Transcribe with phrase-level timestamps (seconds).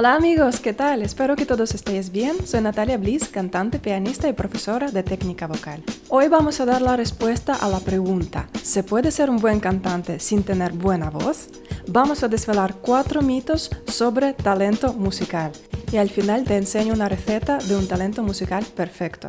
[0.00, 1.02] Hola amigos, ¿qué tal?
[1.02, 2.46] Espero que todos estéis bien.
[2.46, 5.84] Soy Natalia Bliss, cantante, pianista y profesora de técnica vocal.
[6.08, 10.18] Hoy vamos a dar la respuesta a la pregunta, ¿se puede ser un buen cantante
[10.18, 11.50] sin tener buena voz?
[11.86, 15.52] Vamos a desvelar cuatro mitos sobre talento musical
[15.92, 19.28] y al final te enseño una receta de un talento musical perfecto.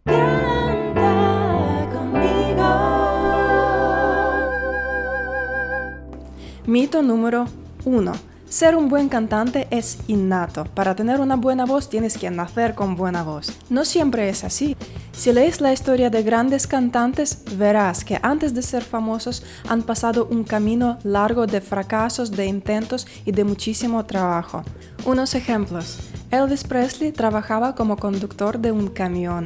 [6.66, 7.46] Mito número
[7.84, 10.66] 1 ser un buen cantante es innato.
[10.66, 13.58] Para tener una buena voz tienes que nacer con buena voz.
[13.70, 14.76] No siempre es así.
[15.14, 20.28] Si lees la historia de grandes cantantes, verás que antes de ser famosos han pasado
[20.30, 24.64] un camino largo de fracasos, de intentos y de muchísimo trabajo.
[25.06, 26.00] Unos ejemplos.
[26.30, 29.46] Elvis Presley trabajaba como conductor de un camión.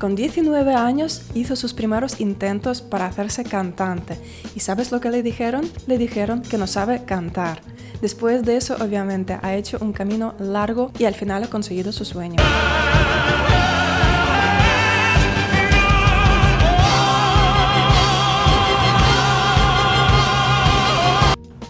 [0.00, 4.18] Con 19 años hizo sus primeros intentos para hacerse cantante.
[4.54, 5.70] ¿Y sabes lo que le dijeron?
[5.86, 7.60] Le dijeron que no sabe cantar.
[8.00, 12.04] Después de eso, obviamente, ha hecho un camino largo y al final ha conseguido su
[12.04, 12.36] sueño.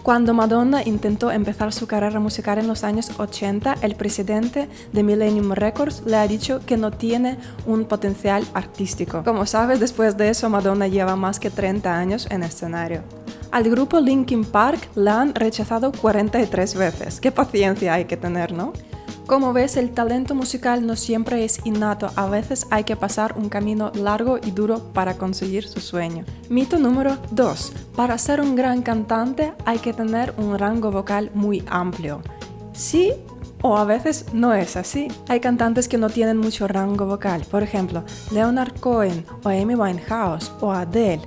[0.03, 5.51] Cuando Madonna intentó empezar su carrera musical en los años 80, el presidente de Millennium
[5.51, 7.37] Records le ha dicho que no tiene
[7.67, 9.23] un potencial artístico.
[9.23, 13.03] Como sabes, después de eso Madonna lleva más que 30 años en escenario.
[13.51, 17.19] Al grupo Linkin Park la han rechazado 43 veces.
[17.19, 18.73] Qué paciencia hay que tener, ¿no?
[19.25, 23.49] Como ves, el talento musical no siempre es innato, a veces hay que pasar un
[23.49, 26.25] camino largo y duro para conseguir su sueño.
[26.49, 27.73] Mito número 2.
[27.95, 32.21] Para ser un gran cantante hay que tener un rango vocal muy amplio.
[32.73, 33.13] Sí
[33.61, 35.07] o a veces no es así.
[35.27, 40.51] Hay cantantes que no tienen mucho rango vocal, por ejemplo, Leonard Cohen o Amy Winehouse
[40.61, 41.21] o Adele.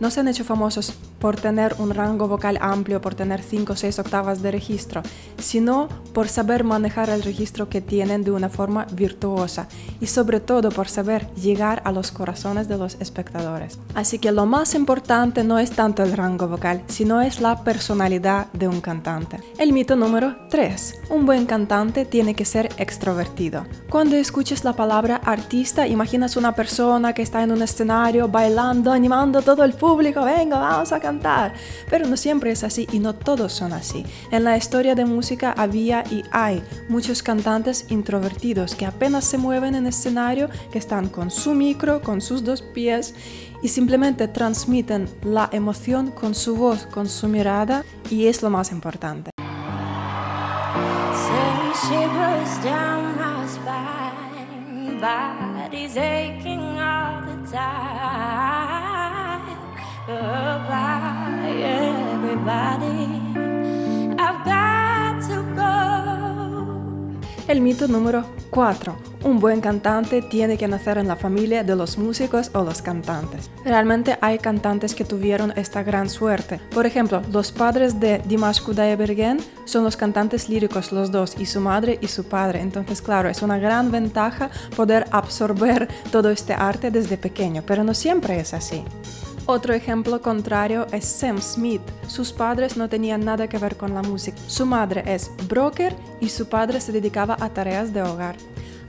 [0.00, 3.76] No se han hecho famosos por tener un rango vocal amplio, por tener 5 o
[3.76, 5.02] 6 octavas de registro,
[5.38, 9.68] sino por saber manejar el registro que tienen de una forma virtuosa
[10.00, 13.78] y sobre todo por saber llegar a los corazones de los espectadores.
[13.94, 18.46] Así que lo más importante no es tanto el rango vocal, sino es la personalidad
[18.52, 19.40] de un cantante.
[19.58, 20.94] El mito número 3.
[21.10, 23.66] Un buen cantante tiene que ser extrovertido.
[23.90, 29.42] Cuando escuches la palabra artista, imaginas una persona que está en un escenario bailando, animando
[29.42, 31.54] todo el público, venga, vamos a cantar.
[31.90, 34.04] Pero no siempre es así y no todos son así.
[34.30, 39.74] En la historia de música había y hay muchos cantantes introvertidos que apenas se mueven
[39.74, 43.14] en escenario, que están con su micro, con sus dos pies
[43.62, 48.72] y simplemente transmiten la emoción con su voz, con su mirada y es lo más
[48.72, 49.30] importante.
[67.46, 68.96] El mito número 4.
[69.24, 73.50] Un buen cantante tiene que nacer en la familia de los músicos o los cantantes.
[73.66, 76.58] Realmente hay cantantes que tuvieron esta gran suerte.
[76.74, 81.60] Por ejemplo, los padres de Dimash Kudaibergen son los cantantes líricos los dos, y su
[81.60, 82.62] madre y su padre.
[82.62, 87.92] Entonces, claro, es una gran ventaja poder absorber todo este arte desde pequeño, pero no
[87.92, 88.82] siempre es así.
[89.50, 91.80] Otro ejemplo contrario es Sam Smith.
[92.06, 94.36] Sus padres no tenían nada que ver con la música.
[94.46, 98.36] Su madre es broker y su padre se dedicaba a tareas de hogar.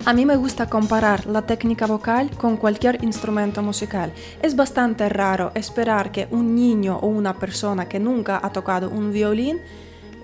[0.03, 4.11] A mí me gusta comparar la técnica vocal con cualquier instrumento musical.
[4.41, 9.13] Es bastante raro esperar que un niño o una persona que nunca ha tocado un
[9.13, 9.61] violín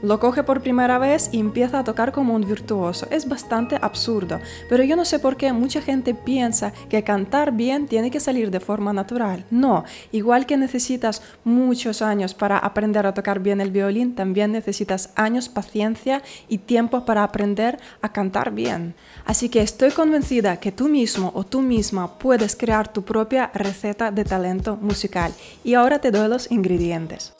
[0.01, 3.07] lo coge por primera vez y empieza a tocar como un virtuoso.
[3.09, 4.39] Es bastante absurdo,
[4.69, 8.51] pero yo no sé por qué mucha gente piensa que cantar bien tiene que salir
[8.51, 9.45] de forma natural.
[9.51, 15.11] No, igual que necesitas muchos años para aprender a tocar bien el violín, también necesitas
[15.15, 18.95] años, paciencia y tiempo para aprender a cantar bien.
[19.25, 24.11] Así que estoy convencida que tú mismo o tú misma puedes crear tu propia receta
[24.11, 25.33] de talento musical.
[25.63, 27.33] Y ahora te doy los ingredientes.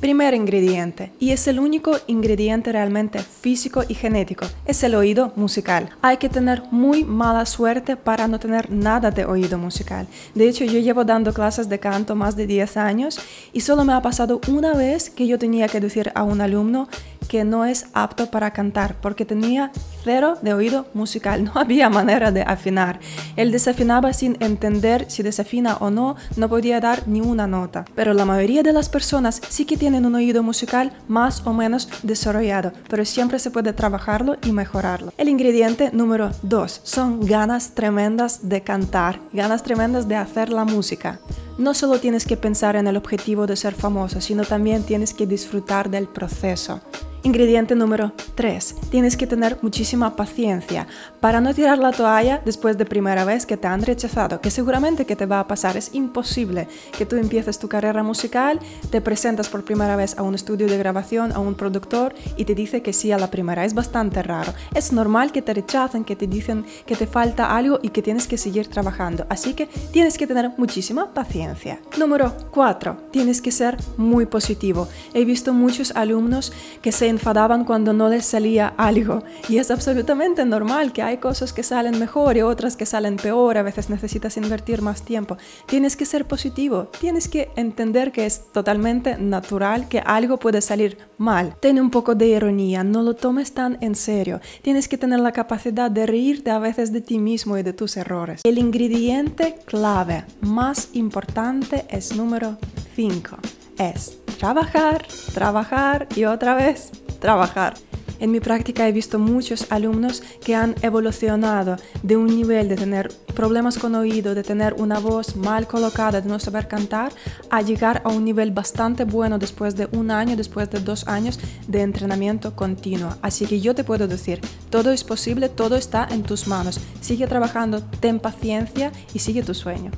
[0.00, 5.90] Primer ingrediente, y es el único ingrediente realmente físico y genético, es el oído musical.
[6.02, 10.06] Hay que tener muy mala suerte para no tener nada de oído musical.
[10.36, 13.18] De hecho, yo llevo dando clases de canto más de 10 años
[13.52, 16.88] y solo me ha pasado una vez que yo tenía que decir a un alumno
[17.28, 19.70] que no es apto para cantar porque tenía
[20.02, 22.98] cero de oído musical, no había manera de afinar.
[23.36, 27.84] Él desafinaba sin entender si desafina o no, no podía dar ni una nota.
[27.94, 31.88] Pero la mayoría de las personas sí que tienen un oído musical más o menos
[32.02, 35.12] desarrollado, pero siempre se puede trabajarlo y mejorarlo.
[35.18, 41.20] El ingrediente número 2 son ganas tremendas de cantar, ganas tremendas de hacer la música.
[41.58, 45.26] No solo tienes que pensar en el objetivo de ser famoso, sino también tienes que
[45.26, 46.80] disfrutar del proceso.
[47.24, 48.76] Ingrediente número 3.
[48.90, 50.86] Tienes que tener muchísima paciencia
[51.20, 55.04] para no tirar la toalla después de primera vez que te han rechazado, que seguramente
[55.04, 55.76] que te va a pasar.
[55.76, 58.60] Es imposible que tú empieces tu carrera musical,
[58.90, 62.54] te presentas por primera vez a un estudio de grabación, a un productor y te
[62.54, 63.64] dice que sí a la primera.
[63.64, 64.54] Es bastante raro.
[64.72, 68.28] Es normal que te rechacen, que te dicen que te falta algo y que tienes
[68.28, 69.26] que seguir trabajando.
[69.28, 71.80] Así que tienes que tener muchísima paciencia.
[71.98, 72.96] Número 4.
[73.10, 74.88] Tienes que ser muy positivo.
[75.14, 79.22] He visto muchos alumnos que enfadaban cuando no les salía algo.
[79.48, 83.58] Y es absolutamente normal que hay cosas que salen mejor y otras que salen peor.
[83.58, 85.36] A veces necesitas invertir más tiempo.
[85.66, 86.88] Tienes que ser positivo.
[87.00, 91.56] Tienes que entender que es totalmente natural que algo puede salir mal.
[91.60, 92.84] Ten un poco de ironía.
[92.84, 94.40] No lo tomes tan en serio.
[94.62, 97.96] Tienes que tener la capacidad de reírte a veces de ti mismo y de tus
[97.96, 98.40] errores.
[98.44, 102.58] El ingrediente clave más importante es número
[102.94, 103.36] 5.
[103.78, 105.04] Es trabajar,
[105.34, 107.74] trabajar y otra vez trabajar.
[108.20, 113.12] En mi práctica he visto muchos alumnos que han evolucionado de un nivel de tener
[113.34, 117.12] problemas con oído, de tener una voz mal colocada, de no saber cantar,
[117.48, 121.38] a llegar a un nivel bastante bueno después de un año, después de dos años
[121.68, 123.10] de entrenamiento continuo.
[123.22, 126.80] Así que yo te puedo decir, todo es posible, todo está en tus manos.
[127.00, 129.92] Sigue trabajando, ten paciencia y sigue tu sueño.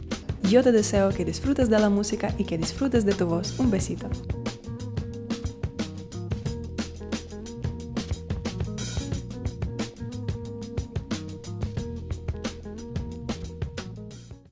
[0.51, 3.57] Yo te deseo que disfrutes de la música y que disfrutes de tu voz.
[3.61, 4.09] Un besito.